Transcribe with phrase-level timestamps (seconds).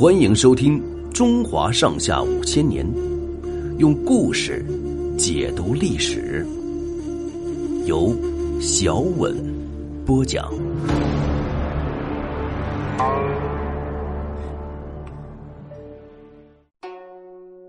[0.00, 0.80] 欢迎收听
[1.12, 2.86] 《中华上下五千年》，
[3.76, 4.64] 用故事
[5.18, 6.42] 解读历史，
[7.84, 8.16] 由
[8.62, 9.36] 小稳
[10.06, 10.50] 播讲。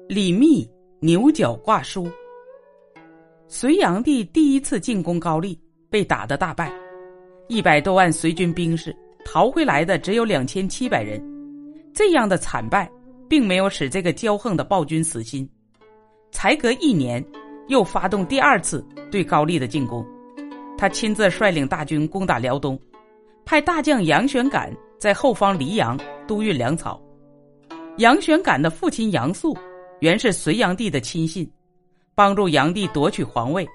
[0.07, 0.65] 李密
[1.01, 2.09] 牛角挂书。
[3.49, 6.71] 隋炀帝第一次进攻高丽，被打得大败，
[7.49, 11.21] 一百多万隋军兵士逃回来的只有两千七百人。
[11.93, 12.89] 这样的惨败，
[13.27, 15.47] 并没有使这个骄横的暴君死心。
[16.31, 17.23] 才隔一年，
[17.67, 20.05] 又发动第二次对高丽的进攻。
[20.77, 22.79] 他亲自率领大军攻打辽东，
[23.45, 26.99] 派大将杨玄感在后方黎阳督运粮草。
[27.97, 29.55] 杨玄感的父亲杨素，
[29.99, 31.47] 原是隋炀帝的亲信，
[32.15, 33.67] 帮助炀帝夺取皇位，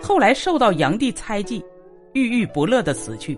[0.00, 1.64] 后来受到炀帝猜忌，
[2.12, 3.36] 郁郁不乐的死去。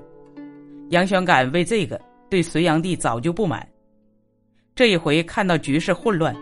[0.88, 3.66] 杨玄感为这个对隋炀帝早就不满。
[4.80, 6.34] 这一回看到局势混乱，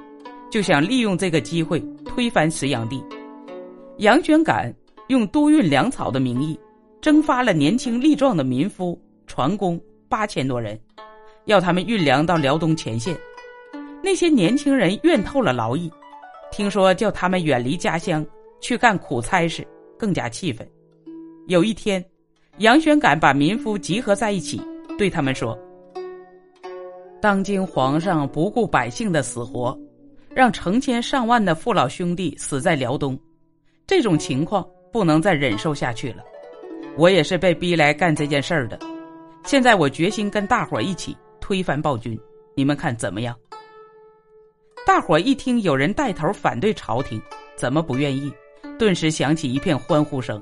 [0.49, 3.03] 就想利用这个机会推翻隋炀帝。
[3.97, 4.73] 杨玄感
[5.09, 6.57] 用督运粮草的名义，
[7.01, 9.77] 征发了年轻力壮的民夫、船工
[10.09, 10.79] 八千多人，
[11.47, 13.19] 要他们运粮到辽东前线。
[14.05, 15.91] 那些年轻人怨透了劳役，
[16.53, 18.25] 听说叫他们远离家乡
[18.61, 19.67] 去干苦差事，
[19.99, 20.65] 更加气愤。
[21.49, 22.05] 有一天，
[22.59, 24.63] 杨玄感把民夫集合在一起，
[24.97, 25.59] 对他们说。
[27.21, 29.77] 当今皇上不顾百姓的死活，
[30.33, 33.19] 让成千上万的父老兄弟死在辽东，
[33.89, 36.23] 这种情况不能再忍受下去了。
[36.97, 38.79] 我也是被逼来干这件事儿的，
[39.45, 42.17] 现在我决心跟大伙儿一起推翻暴君，
[42.55, 43.37] 你们看怎么样？
[44.87, 47.21] 大伙儿一听有人带头反对朝廷，
[47.57, 48.33] 怎么不愿意？
[48.79, 50.41] 顿时响起一片欢呼声。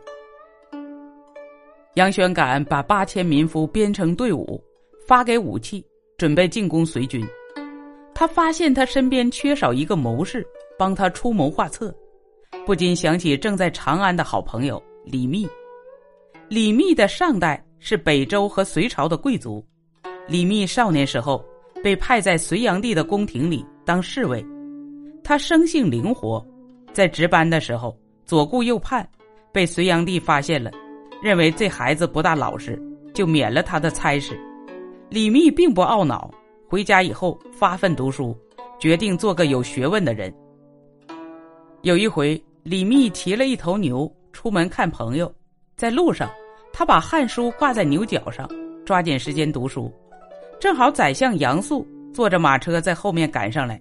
[1.95, 4.63] 杨玄感把八千民夫编成队伍，
[5.07, 5.83] 发给武器。
[6.19, 7.23] 准备进攻隋军，
[8.15, 10.47] 他发现他身边缺少一个谋士，
[10.79, 11.95] 帮他出谋划策，
[12.65, 15.47] 不禁想起正在长安的好朋友李密。
[16.49, 19.63] 李密的上代是北周和隋朝的贵族，
[20.27, 21.45] 李密少年时候
[21.85, 24.43] 被派在隋炀帝的宫廷里当侍卫，
[25.23, 26.43] 他生性灵活，
[26.95, 27.95] 在值班的时候
[28.25, 29.07] 左顾右盼，
[29.53, 30.71] 被隋炀帝发现了，
[31.23, 32.83] 认为这孩子不大老实，
[33.13, 34.35] 就免了他的差事。
[35.09, 36.29] 李密并不懊恼，
[36.69, 38.37] 回家以后发奋读书，
[38.79, 40.35] 决定做个有学问的人。
[41.83, 45.33] 有一回，李密骑了一头牛出门看朋友，
[45.77, 46.29] 在路上，
[46.73, 48.51] 他把《汉书》挂在牛角上，
[48.85, 49.93] 抓紧时间读书。
[50.59, 53.81] 正好宰相杨素坐着马车在后面赶上来，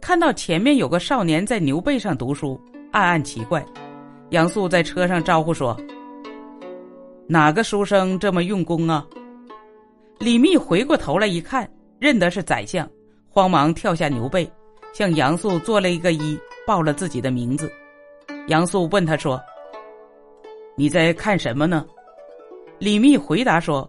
[0.00, 3.64] 看到前面有个少年在牛背上读书，暗暗奇怪。
[4.30, 5.76] 杨素在车上招呼说
[7.28, 9.06] ：“哪个书生这么用功啊？”
[10.18, 11.68] 李密回过头来一看，
[12.00, 12.88] 认得是宰相，
[13.28, 14.50] 慌忙跳下牛背，
[14.92, 16.36] 向杨素做了一个揖，
[16.66, 17.70] 报了自己的名字。
[18.48, 19.40] 杨素问他说
[20.76, 21.86] ：“你在看什么呢？”
[22.80, 23.88] 李密回答说：“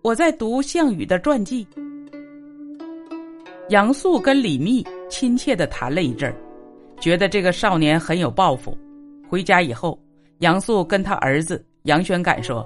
[0.00, 1.66] 我在读项羽的传记。”
[3.70, 6.36] 杨素跟李密亲切的谈了一阵儿，
[7.00, 8.78] 觉得这个少年很有抱负。
[9.28, 10.00] 回家以后，
[10.38, 12.64] 杨素跟他儿子杨玄感说。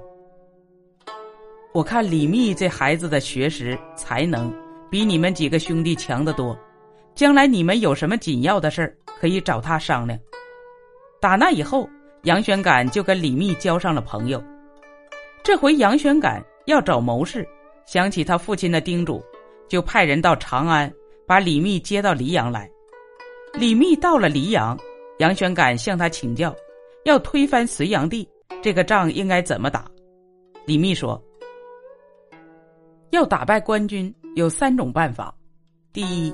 [1.72, 4.52] 我看李密这孩子的学识才能
[4.90, 6.58] 比你们几个兄弟强得多，
[7.14, 10.18] 将来你们有什么紧要的事儿可以找他商量。
[11.20, 11.88] 打那以后，
[12.24, 14.42] 杨玄感就跟李密交上了朋友。
[15.44, 17.46] 这回杨玄感要找谋士，
[17.86, 19.22] 想起他父亲的叮嘱，
[19.68, 20.92] 就派人到长安
[21.24, 22.68] 把李密接到黎阳来。
[23.54, 24.76] 李密到了黎阳，
[25.18, 26.52] 杨玄感向他请教，
[27.04, 28.28] 要推翻隋炀帝，
[28.60, 29.88] 这个仗应该怎么打？
[30.66, 31.22] 李密说。
[33.10, 35.34] 要打败官军有三种办法：
[35.92, 36.32] 第一，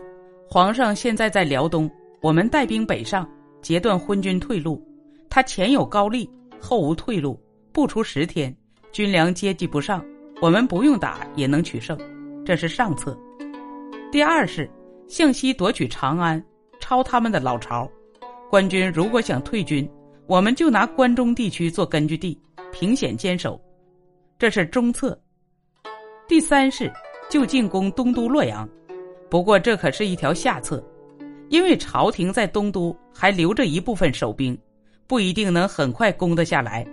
[0.48, 3.28] 皇上现在在辽东，我们带兵北上，
[3.62, 4.86] 截断昏军退路。
[5.30, 6.30] 他前有高丽，
[6.60, 7.40] 后无退路，
[7.72, 8.54] 不出十天，
[8.92, 10.04] 军粮接济不上，
[10.40, 11.98] 我们不用打也能取胜，
[12.44, 13.18] 这是上策。
[14.12, 14.70] 第二是
[15.08, 16.42] 向西夺取长安，
[16.78, 17.90] 抄他们的老巢。
[18.50, 19.88] 官军如果想退军，
[20.26, 22.38] 我们就拿关中地区做根据地，
[22.70, 23.58] 凭险坚守，
[24.38, 25.18] 这是中策。
[26.28, 26.92] 第三是
[27.30, 28.68] 就进攻东都洛阳，
[29.30, 30.82] 不过这可是一条下策，
[31.50, 34.58] 因为朝廷在东都还留着一部分守兵，
[35.06, 36.84] 不一定能很快攻得下来。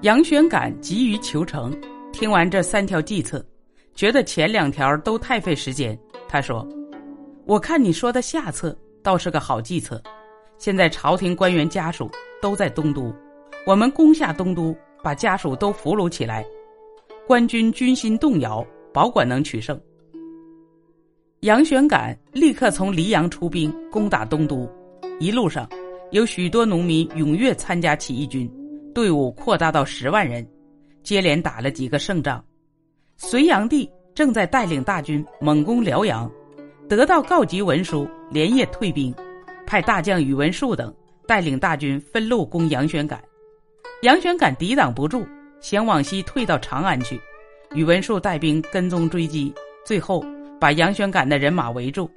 [0.00, 1.78] 杨玄感急于求成，
[2.10, 3.44] 听完这三条计策，
[3.94, 5.98] 觉得前两条都太费时间。
[6.26, 6.66] 他说
[7.44, 10.02] ：“我看你说的下策倒是个好计策。
[10.56, 12.10] 现在朝廷官员家属
[12.40, 13.14] 都在东都，
[13.66, 16.42] 我们攻下东都，把家属都俘虏起来。”
[17.28, 19.78] 官军军心动摇，保管能取胜。
[21.40, 24.66] 杨玄感立刻从黎阳出兵攻打东都，
[25.20, 25.68] 一路上
[26.10, 28.50] 有许多农民踊跃参加起义军，
[28.94, 30.48] 队伍扩大到十万人，
[31.02, 32.42] 接连打了几个胜仗。
[33.18, 36.32] 隋炀帝正在带领大军猛攻辽阳，
[36.88, 39.14] 得到告急文书，连夜退兵，
[39.66, 40.90] 派大将宇文述等
[41.26, 43.22] 带领大军分路攻杨玄感。
[44.00, 45.26] 杨玄感抵挡不住，
[45.60, 47.20] 想往西退到长安去，
[47.74, 49.52] 宇文述带兵跟踪追击，
[49.84, 50.24] 最后。
[50.60, 52.10] 把杨玄感的人马围住，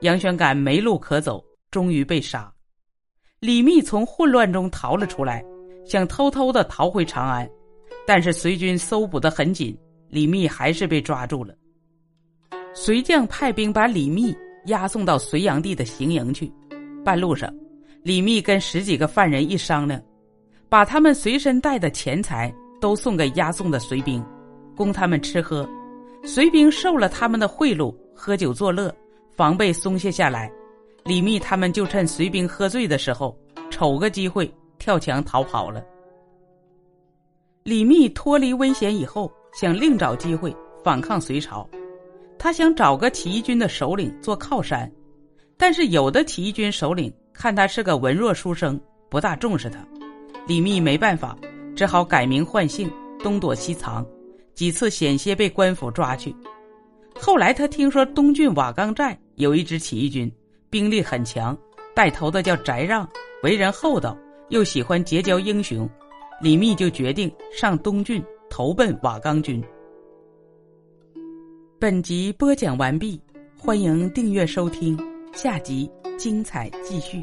[0.00, 2.52] 杨玄感没路可走，终于被杀。
[3.40, 5.42] 李密从混乱中逃了出来，
[5.86, 7.48] 想偷偷的逃回长安，
[8.06, 9.74] 但是隋军搜捕的很紧，
[10.10, 11.54] 李密还是被抓住了。
[12.74, 16.52] 隋将派兵把李密押送到隋炀帝的行营去。
[17.02, 17.50] 半路上，
[18.02, 19.98] 李密跟十几个犯人一商量，
[20.68, 24.24] 把他们随身带的钱财都送给押送的隋兵，
[24.76, 25.68] 供他们吃喝。
[26.24, 28.94] 隋兵受了他们的贿赂，喝酒作乐，
[29.36, 30.50] 防备松懈下来。
[31.04, 33.38] 李密他们就趁隋兵喝醉的时候，
[33.70, 35.84] 瞅个机会跳墙逃跑了。
[37.62, 41.68] 李密脱离危险以后，想另找机会反抗隋朝。
[42.38, 44.90] 他想找个起义军的首领做靠山，
[45.56, 48.78] 但是有的起义军首领看他是个文弱书生，
[49.08, 49.78] 不大重视他。
[50.46, 51.36] 李密没办法，
[51.76, 52.90] 只好改名换姓，
[53.20, 54.04] 东躲西藏。
[54.54, 56.34] 几次险些被官府抓去，
[57.14, 60.32] 后来他听说东郡瓦岗寨有一支起义军，
[60.70, 61.54] 兵力很强，
[61.94, 63.06] 带头的叫翟让，
[63.42, 64.16] 为人厚道，
[64.48, 65.86] 又喜欢结交英雄，
[66.40, 69.62] 李密就决定上东郡投奔瓦岗军。
[71.78, 73.20] 本集播讲完毕，
[73.58, 74.98] 欢迎订阅收听，
[75.34, 77.22] 下集精彩继续。